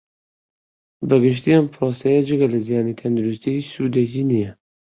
[1.07, 4.51] بە گشتی ئەم پڕۆسەیە جگە لە زیانی تەندروستی ھیچ سودێکی نییە